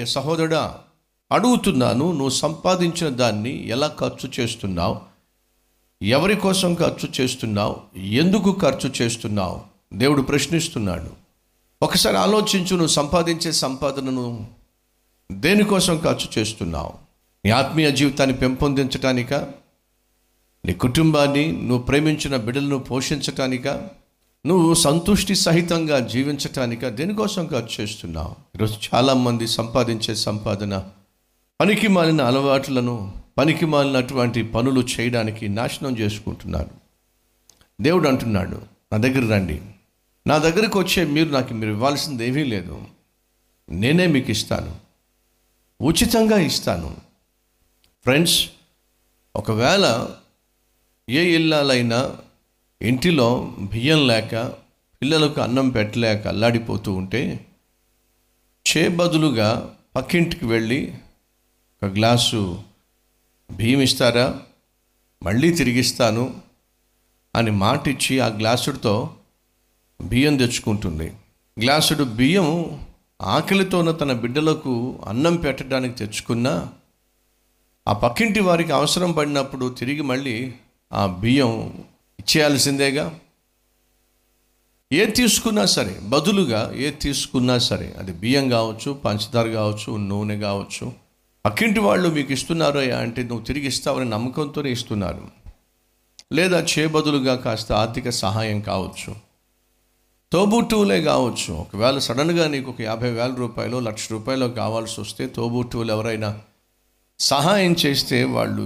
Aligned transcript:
ప్రియ 0.00 0.06
సహోదరుడా 0.06 0.78
అడుగుతున్నాను 1.32 2.12
నువ్వు 2.12 2.28
సంపాదించిన 2.28 3.08
దాన్ని 3.08 3.68
ఎలా 3.68 3.96
ఖర్చు 3.98 4.30
చేస్తున్నావు? 4.40 5.00
ఎవరి 6.04 6.36
కోసం 6.36 6.74
ఖర్చు 6.74 7.08
చేస్తున్నావు? 7.20 7.98
ఎందుకు 7.98 8.56
ఖర్చు 8.62 8.92
చేస్తున్నావు? 9.02 9.60
దేవుడు 9.94 10.22
ప్రశ్నిస్తున్నాడు. 10.22 11.10
ఒకసారి 11.82 12.16
ఆలోచించు 12.16 12.70
నువ్వు 12.70 12.86
సంపాదించే 12.86 13.52
సంపాదనను 13.52 14.46
దేనికోసం 15.32 15.98
ఖర్చు 15.98 16.38
చేస్తున్నావు? 16.38 16.92
నీ 17.44 17.50
ఆత్మీయ 17.50 17.90
జీవితాన్ని 17.90 18.36
పెంపొందించటానిక? 18.36 19.34
నీ 20.64 20.72
కుటుంబాన్ని 20.72 21.52
నువ్వు 21.52 21.78
ప్రేమించిన 21.78 22.36
బిడ్డలను 22.36 22.78
పోషించటానిక? 22.78 23.66
నువ్వు 24.46 24.74
సంతుష్టి 24.74 25.34
సహితంగా 25.34 25.98
జీవించటానిక 25.98 26.88
దేనికోసం 26.88 27.46
ఖర్చు 27.46 27.82
చేస్తున్నావు? 27.82 28.56
ఈరోజు 28.56 28.74
చాలామంది 28.94 29.48
సంపాదించే 29.48 30.14
సంపాదన 30.14 30.88
పనికి 31.60 31.88
మాలిన 31.88 32.22
అలవాట్లను 32.22 33.22
పనికి 33.38 33.66
మాలినటువంటి 33.66 34.42
పనులు 34.42 34.80
చేయడానికి 34.80 35.48
నాశనం 35.48 35.98
చేసుకుంటున్నారు. 35.98 36.70
దేవుడు 37.80 38.08
అంటున్నాడు 38.08 38.62
నా 38.92 38.98
దగ్గర 38.98 39.34
రండి. 39.34 39.60
నా 40.26 40.38
దగ్గరకు 40.38 40.78
వచ్చే 40.78 41.04
మీరు 41.04 41.28
నాకు 41.28 41.54
మీరు 41.54 41.70
ఇవ్వాల్సింది 41.70 42.28
ఏమీ 42.28 42.44
లేదు. 42.44 42.82
నేనే 43.70 44.06
మీకు 44.06 44.30
ఇస్తాను. 44.30 44.76
ఉచితంగా 45.82 46.38
ఇస్తాను. 46.38 46.96
ఫ్రెండ్స్ 48.02 48.48
ఒకవేళ 49.36 50.08
ఏ 51.10 51.34
ఇల్లాలైనా 51.34 52.16
ఇంటిలో 52.82 53.56
బియ్యం 53.58 54.06
లేక 54.06 54.52
పిల్లలకు 55.02 55.40
అన్నం 55.40 55.68
పెట్టలేక 55.68 56.26
అల్లాడిపోతూ 56.26 56.92
ఉంటే 56.92 57.46
చే 58.66 58.88
బదులుగా 58.88 59.76
పక్కింటికి 59.96 60.46
వెళ్ళి 60.46 60.94
ఒక 61.82 61.90
గ్లాసు 61.90 62.62
బియ్యం 63.52 63.80
ఇస్తారా? 63.80 64.40
మళ్ళీ 65.22 65.52
తిరిగిస్తాను 65.52 66.40
అని 67.36 67.50
మాట 67.50 67.88
ఇచ్చి 67.88 68.20
ఆ 68.20 68.26
గ్లాసుడితో 68.26 69.16
బియ్యం 70.02 70.36
తెచ్చుకుంటుంది. 70.36 71.12
గ్లాసుడు 71.60 72.04
బియ్యం 72.04 72.80
ఆకలితోన 73.22 73.90
తన 73.90 74.12
బిడ్డలకు 74.12 75.02
అన్నం 75.06 75.36
పెట్టడానికి 75.36 75.94
తెచ్చుకున్నా 75.94 76.68
ఆ 77.88 77.92
పక్కింటి 77.92 78.40
వారికి 78.40 78.72
అవసరం 78.72 79.12
పడినప్పుడు 79.12 79.68
తిరిగి 79.68 80.02
మళ్ళీ 80.02 80.54
ఆ 80.92 81.06
బియ్యం 81.06 81.84
చేయాల్సిందేగా 82.36 83.20
ఏ 84.92 85.06
తీసుకున్నా 85.06 85.64
సరే 85.64 85.98
బదులుగా 86.02 86.72
ఏ 86.74 86.90
తీసుకున్నా 86.90 87.58
సరే 87.58 87.94
అది 87.98 88.12
బియ్యం 88.12 88.48
కావచ్చు 88.48 88.92
పంచదార 88.92 89.48
కావచ్చు 89.48 89.96
నూనె 89.96 90.38
కావచ్చు 90.38 90.92
అక్కింటి 91.46 91.80
వాళ్ళు 91.80 92.08
మీకు 92.08 92.32
ఇస్తున్నారు 92.32 92.78
అంటే 92.78 93.22
నువ్వు 93.22 93.44
తిరిగి 93.44 93.66
ఇస్తావని 93.66 94.10
నమ్మకంతోనే 94.10 94.70
ఇస్తున్నారు. 94.70 95.28
లేదా 96.32 96.60
చేబదులుగా 96.60 97.36
కాస్త 97.36 97.72
ఆర్థిక 97.72 98.10
సహాయం 98.10 98.60
కావచ్చు. 98.60 99.14
తోబుట్టువులే 100.32 101.02
కావచ్చు. 101.02 101.52
ఒకవేళ 101.54 101.98
సడన్గా 101.98 102.48
నీకు 102.48 102.70
ఒక 102.70 102.80
యాభై 102.80 103.10
వేల 103.10 103.34
రూపాయలు 103.34 103.76
లక్ష 103.78 104.12
రూపాయలు 104.12 104.46
కావాల్సి 104.46 105.00
వస్తే 105.00 105.26
తోబుట్టువులు 105.26 105.92
ఎవరైనా 105.92 106.40
సహాయం 107.20 107.72
చేస్తే 107.72 108.24
వాళ్ళు 108.24 108.62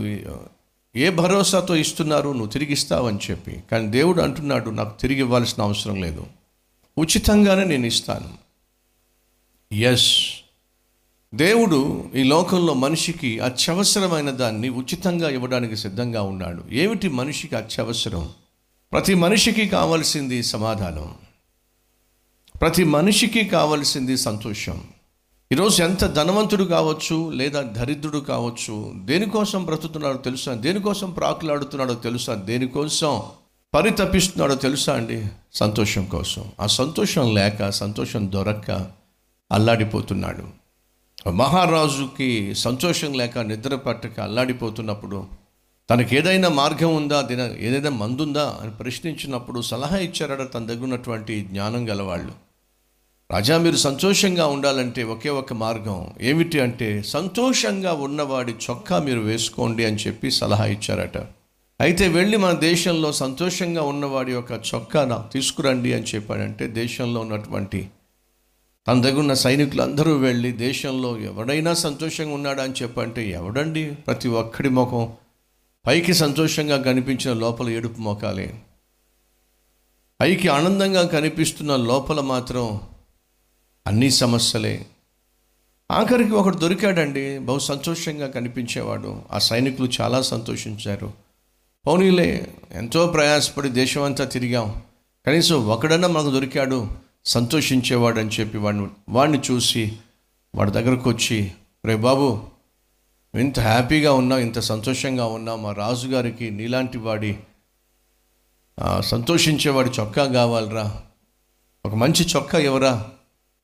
ఏ 0.96 1.10
భరోసాతో 1.10 1.76
ఇస్తున్నారు 1.76 2.30
నువ్వు 2.30 2.46
తిరిగి 2.46 2.72
ఇస్తావని 2.72 3.18
చెప్పి. 3.30 3.52
కానీ 3.70 3.86
దేవుడు 3.86 4.22
అంటున్నాడు 4.22 4.70
నాకు 4.70 5.00
తిరిగి 5.00 5.18
ఇవ్వాల్సిన 5.18 5.62
అవసరం 5.62 6.02
లేదు. 6.02 6.26
ఉచితంగానే 6.98 7.64
నేను 7.64 7.86
ఇస్తాను. 7.86 8.44
ఎస్ 9.74 10.26
దేవుడు 11.34 12.10
ఈ 12.14 12.22
లోకంలో 12.22 12.74
మనిషికి 12.74 13.40
అత్యవసరమైన 13.40 14.30
దాన్ని 14.30 14.68
ఉచితంగా 14.68 15.28
ఇవ్వడానికి 15.28 15.76
సిద్ధంగా 15.76 16.22
ఉన్నాడు. 16.22 16.64
ఏమిటి 16.70 17.08
మనిషికి 17.08 17.56
అత్యవసరం? 17.56 18.30
ప్రతి 18.92 19.14
మనిషికి 19.14 19.68
కావలసింది 19.68 20.42
సమాధానం. 20.42 21.14
ప్రతి 22.60 22.84
మనిషికి 22.84 23.44
కావలసింది 23.44 24.16
సంతోషం. 24.16 24.84
ఈరోజు 25.54 25.82
ఎంత 25.82 26.06
ధనవంతుడు 26.06 26.64
కావచ్చు 26.64 27.30
లేదా 27.30 27.60
దరిద్రుడు 27.60 28.18
కావచ్చు 28.18 28.92
దేనికోసం 28.96 29.64
బ్రతుకుతున్నాడో 29.64 30.18
తెలుసా? 30.18 30.54
దేనికోసం 30.54 31.10
ప్రాకులాడుతున్నాడో 31.10 31.94
తెలుసా? 31.94 32.34
దేనికోసం 32.34 33.22
పరితపిస్తున్నాడో 33.74 34.54
తెలుసా 34.54 34.94
అండి? 34.94 35.26
సంతోషం 35.52 36.04
కోసం. 36.04 36.44
ఆ 36.60 36.66
సంతోషం 36.66 37.34
లేక 37.34 37.70
సంతోషం 37.70 38.32
దొరక్క 38.32 38.70
అల్లాడిపోతున్నాడు. 39.52 40.44
మహారాజుకి 41.30 42.54
సంతోషం 42.54 43.12
లేక 43.12 43.38
నిద్ర 43.38 43.76
పట్టక 43.76 44.20
అల్లాడిపోతున్నప్పుడు 44.20 45.26
తనకి 45.90 46.16
ఏదైనా 46.16 46.48
మార్గం 46.48 46.96
ఉందా? 46.96 47.20
దిన 47.20 47.40
ఏదైనా 47.40 47.90
మందుందా? 47.90 48.58
అని 48.62 48.70
ప్రశ్నించినప్పుడు 48.70 49.60
సలహా 49.60 49.96
ఇచ్చారట 49.96 50.54
తన 50.54 50.66
దగ్గర 50.66 50.84
ఉన్నటువంటి 50.84 51.40
జ్ఞానం 51.40 51.88
గలవాళ్ళు. 51.88 52.53
రాజా 53.30 53.58
మీరు 53.58 53.76
సంతోషంగా 53.76 54.46
ఉండాలంటే 54.46 55.02
ఒకే 55.02 55.28
ఒక 55.28 55.52
మార్గం. 55.52 56.10
ఏమిటి 56.20 56.60
అంటే 56.60 57.02
సంతోషంగా 57.02 57.92
ఉన్నవాడి 57.92 58.52
చొక్కా 58.52 58.98
మీరు 58.98 59.20
వేసుకోండి 59.20 59.84
అని 59.84 59.96
చెప్పి 59.96 60.30
సలహా 60.30 60.66
ఇచ్చారట. 60.66 61.18
అయితే 61.80 62.08
వెళ్ళి 62.08 62.36
మన 62.36 62.52
దేశంలో 62.52 63.12
సంతోషంగా 63.12 63.82
ఉన్నవాడి 63.82 64.32
యొక్క 64.32 64.52
చొక్కా 64.52 65.04
నాకు 65.04 65.32
తీసుకురండి 65.32 65.92
అని 65.92 66.04
చెప్పాడంటే 66.04 66.66
దేశంలో 66.66 67.20
ఉన్నటువంటి 67.20 67.88
తన 68.88 69.00
దగ్గర 69.00 69.18
ఉన్న 69.18 69.34
సైనికులు 69.34 69.82
అందరూ 69.82 70.16
వెళ్ళి 70.16 70.52
దేశంలో 70.52 71.18
ఎవడైనా 71.18 71.74
సంతోషంగా 71.74 72.34
ఉన్నాడా 72.34 72.62
అని 72.62 72.72
చెప్పంటే 72.82 73.30
ఎవడండి? 73.30 73.94
ప్రతి 74.06 74.28
ఒక్కడి 74.28 74.68
ముఖం 74.68 75.12
పైకి 75.86 76.14
సంతోషంగా 76.14 76.76
కనిపించిన 76.76 77.32
లోపల 77.32 77.68
ఏడుపు 77.68 78.00
మొఖాలే 78.00 78.54
పైకి 80.20 80.48
ఆనందంగా 80.48 81.06
కనిపిస్తున్న 81.06 81.76
లోపల 81.76 82.20
మాత్రం 82.20 82.80
అన్ని 83.86 84.10
సమస్యలే. 84.10 84.86
ఆఖరికి 85.90 86.30
ఒకడు 86.30 86.56
దొరికాడండి. 86.56 87.38
బహు 87.38 87.58
సంతోషంగా 87.58 88.26
కనిపించేవాడు. 88.26 89.22
ఆ 89.32 89.38
సైనికులు 89.38 89.90
చాలా 90.00 90.22
సంతోషించారు. 90.22 91.12
పోనీలే 91.86 92.54
ఎంతో 92.72 93.06
ప్రయాసపడి 93.06 93.68
దేశమంతా 93.68 94.24
తిరిగాం. 94.24 94.82
కనీసం 95.26 95.68
ఒకడన్నా 95.68 96.08
మనకు 96.08 96.30
దొరికాడు. 96.30 96.88
సంతోషించేవాడు 97.24 98.18
అని 98.18 98.28
చెప్పి 98.28 98.58
వాడిని 98.58 98.86
వాడిని 99.08 99.40
చూసి 99.50 99.96
వాడి 100.54 100.70
దగ్గరకు 100.70 101.10
వచ్చి 101.10 101.52
రే 101.84 101.96
బాబు 101.96 102.42
ఇంత 103.34 103.60
హ్యాపీగా 103.60 104.12
ఉన్నావు 104.12 104.40
ఇంత 104.40 104.58
సంతోషంగా 104.58 105.26
ఉన్నావు. 105.26 105.60
మా 105.60 105.72
రాజుగారికి 105.72 106.50
నీలాంటి 106.50 106.98
వాడి 106.98 107.38
సంతోషించేవాడి 109.00 109.90
చొక్కా 109.90 110.24
కావాలరా. 110.24 111.02
ఒక 111.86 111.94
మంచి 111.94 112.26
చొక్కా 112.36 112.58
ఎవరా 112.58 113.10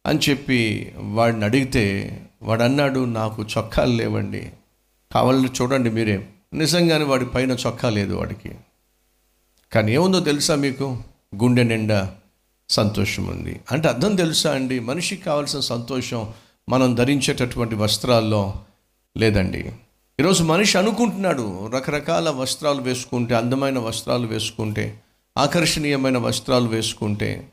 అని 0.07 0.19
చెప్పి 0.31 0.93
వాడిని 0.97 1.45
అడిగితే 1.45 2.17
వాడు 2.43 2.63
అన్నాడు 2.63 3.05
నాకు 3.05 3.43
చొక్కాలు 3.59 3.93
లేవండి. 3.93 4.51
కావాలని 5.13 5.47
చూడండి 5.47 5.91
మీరే. 5.91 6.29
నిజంగానే 6.55 7.05
వాడి 7.05 7.27
పైన 7.27 7.51
చొక్కా 7.51 7.91
లేదు 7.91 8.15
వాడికి. 8.15 8.51
కానీ 9.73 9.93
ఏముందో 9.93 10.21
తెలుసా 10.21 10.55
మీకు? 10.55 10.99
గుండె 11.43 11.63
నిండా 11.63 12.15
సంతోషం 12.71 13.27
ఉంది. 13.27 13.61
అంటే 13.73 13.89
అర్థం 13.89 14.15
తెలుసా 14.15 14.55
అండి? 14.55 14.81
మనిషికి 14.81 15.23
కావాల్సిన 15.23 15.61
సంతోషం 15.61 16.33
మనం 16.69 16.95
ధరించేటటువంటి 16.95 17.75
వస్త్రాల్లో 17.75 18.55
లేదండి. 19.19 19.73
ఈరోజు 20.21 20.43
మనిషి 20.43 20.79
అనుకుంటున్నాడు 20.79 21.71
రకరకాల 21.75 22.31
వస్త్రాలు 22.31 22.83
వేసుకుంటే 22.83 23.35
అందమైన 23.35 23.79
వస్త్రాలు 23.79 24.27
వేసుకుంటే 24.27 25.01
ఆకర్షణీయమైన 25.39 26.19
వస్త్రాలు 26.19 26.69
వేసుకుంటే 26.69 27.49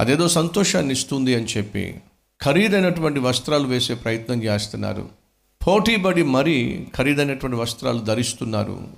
అదేదో 0.00 0.28
సంతోషాన్ని 0.28 0.92
ఇస్తుంది 0.92 1.34
అని 1.34 1.44
చెప్పి 1.44 1.94
ఖరీదైనటువంటి 2.42 3.20
వస్త్రాలు 3.20 3.66
వేసే 3.66 3.94
ప్రయత్నం 3.94 4.42
చేస్తున్నారు. 4.42 5.08
పోటీబడి 5.66 6.22
మరీ 6.22 6.86
ఖరీదైనటువంటి 6.96 7.56
వస్త్రాలు 7.56 7.98
ధరిస్తున్నారు. 7.98 8.88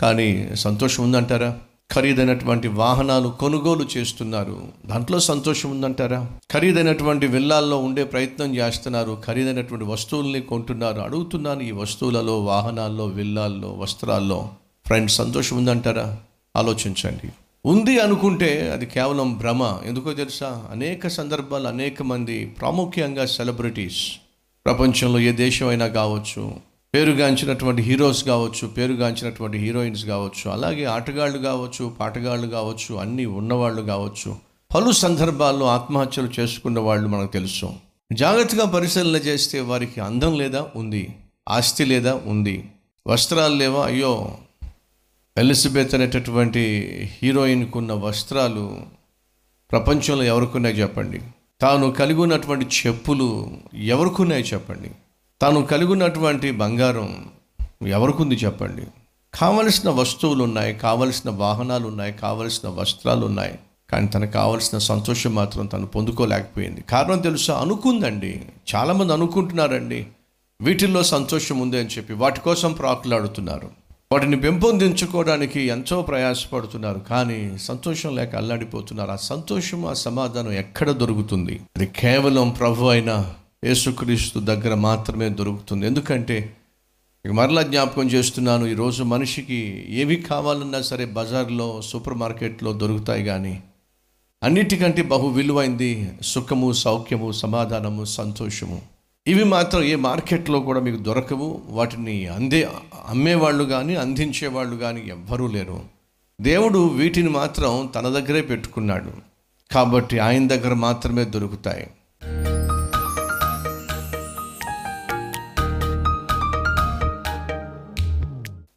కానీ 0.00 0.48
సంతోషం 0.54 1.02
ఉందంటారా? 1.02 1.58
ఖరీదైనటువంటి 1.92 2.68
వాహనాలు 2.68 3.28
కొనుగోలు 3.28 3.88
చేస్తున్నారు. 3.96 4.68
దాంట్లో 4.86 5.20
సంతోషం 5.20 5.70
ఉందంటారా? 5.70 6.30
ఖరీదైనటువంటి 6.50 7.26
విల్లాల్లో 7.26 7.78
ఉండే 7.78 8.04
ప్రయత్నం 8.04 8.56
చేస్తున్నారు. 8.56 9.22
ఖరీదైనటువంటి 9.26 9.84
వస్తువుల్ని 9.84 10.40
కొంటున్నారు. 10.40 11.00
అడుగుతున్నాను 11.00 11.60
ఈ 11.60 11.70
వస్తువులలో 11.70 12.44
వాహనాల్లో 12.44 13.06
విల్లాల్లో 13.06 13.72
వస్త్రాల్లో. 13.72 14.48
ఫ్రెండ్స్ 14.86 15.16
సంతోషం 15.16 15.56
ఉందంటారా? 15.56 16.16
ఆలోచించండి. 16.56 17.32
ఉంది 17.66 17.98
అనుకుంటే 17.98 18.70
అది 18.70 18.86
కేవలం 18.86 19.38
భ్రమ. 19.38 19.78
ఎందుకో 19.86 20.12
తెలుసా? 20.12 20.64
అనేక 20.70 21.08
సందర్భాలు 21.08 21.68
అనేక 21.68 22.02
మంది 22.02 22.46
ప్రాముఖ్యంగా 22.46 23.26
సెలబ్రిటీస్. 23.26 24.12
ప్రపంచంలో 24.64 25.20
ఏ 25.20 25.32
దేశమైనా 25.32 25.86
కావచ్చు 25.86 26.54
పేరుగాంచినటువంటి 26.94 27.82
హీరోస్ 27.82 28.24
కావచ్చు 28.24 28.68
పేరుగాంచినటువంటి 28.68 29.58
హీరోయిన్స్ 29.58 30.04
కావచ్చు 30.06 30.50
అలాగే 30.50 30.84
ఆటగాళ్ళు 30.84 31.38
కావచ్చు 31.38 31.96
పాటగాళ్ళు 32.00 32.46
కావచ్చు 32.46 32.94
అన్నీ 32.94 33.24
ఉన్నవాళ్ళు 33.24 33.82
కావచ్చు. 33.82 34.36
పలు 34.74 34.92
సందర్భాల్లో 34.92 35.66
ఆత్మహత్యలు 35.66 36.30
చేసుకున్న 36.40 36.80
వాళ్ళు 36.80 37.08
మనకు 37.08 37.32
తెలుసు. 37.32 37.70
జాగ్రత్తగా 38.12 38.64
పరిశీలన 38.64 39.16
చేస్తే 39.16 39.60
వారికి 39.60 40.00
అందం 40.00 40.38
లేదా 40.38 40.66
ఉంది 40.76 41.10
ఆస్తి 41.48 41.84
లేదా 41.84 42.20
ఉంది 42.26 42.64
వస్త్రాలు 43.06 43.54
లేవా? 43.54 43.86
అయ్యో 43.86 44.36
ఎలిజబెత్ 45.40 45.94
అనేటటువంటి 45.94 46.88
హీరోయిన్కు 47.22 47.78
ఉన్న 47.78 47.92
వస్త్రాలు 47.92 48.82
ప్రపంచంలో 49.70 50.22
ఎవరికున్నాయి 50.22 50.74
చెప్పండి? 50.74 51.20
తాను 51.60 51.90
కలిగి 51.90 52.20
ఉన్నటువంటి 52.20 52.66
చెప్పులు 52.86 53.50
ఎవరికున్నాయి 53.74 54.42
చెప్పండి? 54.42 54.90
తాను 55.42 55.66
కలిగి 55.66 55.92
ఉన్నటువంటి 55.92 56.50
బంగారం 56.50 57.28
ఎవరికుంది 57.86 58.34
చెప్పండి? 58.34 58.82
కావలసిన 59.34 59.90
వస్తువులు 59.90 60.44
ఉన్నాయి 60.44 60.74
కావలసిన 60.74 61.30
వాహనాలు 61.30 61.86
ఉన్నాయి 61.86 62.12
కావలసిన 62.12 62.68
వస్త్రాలు 62.68 63.26
ఉన్నాయి 63.26 63.58
కానీ 63.90 64.06
తనకు 64.06 64.32
కావలసిన 64.32 64.78
సంతోషం 64.78 65.34
మాత్రం 65.34 65.66
తను 65.66 65.86
పొందుకోలేకపోయింది. 65.86 66.80
కారణం 66.80 67.18
తెలుసా? 67.18 67.58
అనుకుందండి. 67.58 68.42
చాలామంది 68.74 69.12
అనుకుంటున్నారండి. 69.12 70.06
వీటిల్లో 70.60 71.02
సంతోషం 71.02 71.58
ఉంది 71.58 71.78
అని 71.78 71.88
చెప్పి. 71.88 72.12
వాటి 72.12 72.40
కోసం 72.40 72.72
ప్రాకులాడుతున్నారు. 72.72 73.79
వాటిని 74.12 74.40
పెంపొందించుకోవడానికి 74.40 75.60
ఎంతో 75.60 76.02
ప్రయాసపడుతున్నారు 76.02 76.98
కానీ 76.98 77.58
సంతోషం 77.58 78.16
లేక 78.16 78.36
అల్లాడిపోతున్నారు. 78.36 79.10
ఆ 79.10 79.16
సంతోషం 79.16 79.86
ఆ 79.86 79.92
సమాధానం 79.92 80.52
ఎక్కడ 80.52 80.90
దొరుకుతుంది? 80.90 81.60
అది 81.76 81.86
కేవలం 81.86 82.50
ప్రభు 82.50 82.84
అయిన 82.84 83.32
యేసుక్రీస్తు 83.64 84.38
దగ్గర 84.38 84.74
మాత్రమే 84.74 85.28
దొరుకుతుంది. 85.28 85.86
ఎందుకంటే 85.86 86.54
ఇక 87.26 87.32
మరలా 87.32 87.62
జ్ఞాపకం 87.62 88.08
చేస్తున్నాను 88.08 88.66
ఈరోజు 88.66 89.02
మనిషికి 89.02 89.86
ఏవి 89.90 90.16
కావాలన్నా 90.16 90.82
సరే 90.82 91.04
బజార్లో 91.04 91.82
సూపర్ 91.82 92.14
మార్కెట్లో 92.14 92.72
దొరుకుతాయి 92.72 93.24
కానీ 93.24 93.60
అన్నిటికంటే 94.42 95.02
బహు 95.02 95.26
విలువైంది 95.28 96.12
సుఖము 96.22 96.72
సౌఖ్యము 96.72 97.32
సమాధానము 97.32 98.04
సంతోషము. 98.04 98.82
ఇవి 99.26 99.44
మాత్రం 99.44 99.82
ఏ 99.82 99.94
మార్కెట్లో 99.94 100.60
కూడా 100.60 100.80
మీకు 100.80 100.96
దొరకవు. 100.96 101.62
వాటిని 101.68 102.26
అందే 102.26 102.68
అమ్మేవాళ్ళు 103.08 103.64
కానీ 103.64 103.96
అందించేవాళ్ళు 103.96 104.76
కానీ 104.76 105.04
ఎవ్వరూ 105.08 105.46
లేరు. 105.46 105.80
దేవుడు 106.40 106.78
వీటిని 106.78 107.28
మాత్రం 107.28 107.92
తన 107.94 108.08
దగ్గరే 108.08 108.40
పెట్టుకున్నాడు. 108.40 109.12
కాబట్టి 109.72 110.18
ఆయన 110.18 110.48
దగ్గర 110.48 110.74
మాత్రమే 110.74 111.24
దొరుకుతాయి. 111.24 111.90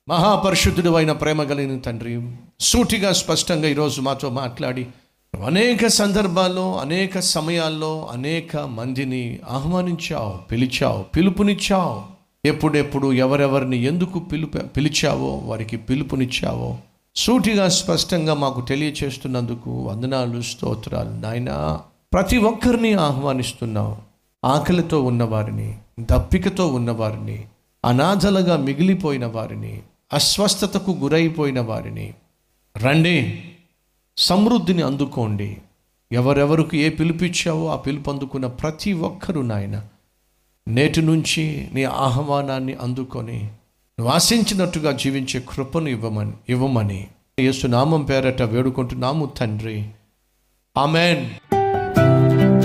మహాపరిశుద్ధుడు 0.07 0.89
అయిన 0.89 1.11
ప్రేమ 1.11 1.43
కలిగిన 1.43 1.79
తండ్రి 1.79 2.31
సూటిగా 2.59 3.13
స్పష్టంగా 3.13 3.67
ఈరోజు 3.67 4.01
మాతో 4.01 4.29
మాట్లాడి 4.29 4.87
అనేక 5.41 5.87
సందర్భాల్లో 5.87 6.77
అనేక 6.77 7.19
సమయాల్లో 7.19 8.09
అనేక 8.11 8.57
మందిని 8.57 9.39
ఆహ్వానించావు 9.49 10.37
పిలిచావు 10.37 11.03
పిలుపునిచ్చావు. 11.03 12.01
ఎప్పుడెప్పుడు 12.45 13.13
ఎవరెవరిని 13.13 13.77
ఎందుకు 13.77 14.19
పిలుపు 14.19 14.57
పిలిచావో 14.57 15.41
వారికి 15.45 15.77
పిలుపునిచ్చావో 15.77 16.77
సూటిగా 17.15 17.69
స్పష్టంగా 17.69 18.33
మాకు 18.33 18.61
తెలియచేస్తున్నందుకు 18.61 19.81
వందనాలు 19.81 20.41
స్తోత్రాలు. 20.41 21.09
నాయనా 21.09 21.81
ప్రతి 22.13 22.37
ఒక్కరిని 22.37 22.93
ఆహ్వానిస్తున్నావు. 22.93 23.97
ఆకలితో 24.45 25.03
ఉన్నవారిని 25.03 25.75
దప్పికతో 25.99 26.67
ఉన్నవారిని 26.67 27.45
అనాథలుగా 27.85 28.57
మిగిలిపోయిన 28.57 29.25
వారిని 29.25 29.81
అస్వస్థతకు 30.13 30.91
గురైపోయిన 30.91 31.61
వారిని. 31.61 32.13
రండి. 32.77 33.43
సమృద్ధిని 34.17 34.81
అందుకోండి. 34.81 35.57
ఎవరెవరికి 36.11 36.77
ఏ 36.77 36.89
పిలిపిచ్చావో 36.89 37.67
ఆ 37.67 37.75
పిలుపు 37.75 38.11
అందుకున్న 38.11 38.47
ప్రతి 38.47 38.93
ఒక్కరూ 38.93 39.41
నాయన 39.41 39.81
నేటి 40.67 41.01
నుంచి 41.01 41.69
నీ 41.73 41.83
ఆహ్వానాన్ని 41.83 42.73
అందుకొని 42.73 43.43
నువ్వు 43.99 44.09
ఆశించినట్టుగా 44.09 44.91
జీవించే 44.91 45.43
కృపను 45.49 45.89
ఇవ్వమని 45.89 46.31
ఇవ్వమని. 46.49 47.07
యేసు 47.39 47.67
నామం 47.67 48.03
పేరట 48.03 48.41
వేడుకుంటున్నాము 48.41 49.25
తండ్రి. 49.25 49.89
ఆమెన్. 50.77 51.29